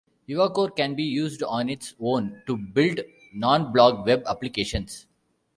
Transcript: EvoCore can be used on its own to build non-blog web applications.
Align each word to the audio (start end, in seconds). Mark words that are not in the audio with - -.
EvoCore 0.27 0.75
can 0.75 0.95
be 0.95 1.03
used 1.03 1.43
on 1.43 1.69
its 1.69 1.93
own 1.99 2.41
to 2.47 2.57
build 2.57 3.01
non-blog 3.35 4.03
web 4.07 4.23
applications. 4.27 5.05